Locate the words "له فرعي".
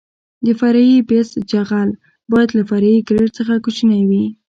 2.57-2.95